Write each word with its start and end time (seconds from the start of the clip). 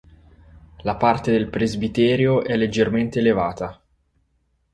La 0.77 0.95
parte 0.95 1.31
del 1.31 1.47
presbiterio 1.47 2.43
è 2.43 2.55
leggermente 2.57 3.19
elevata. 3.19 3.79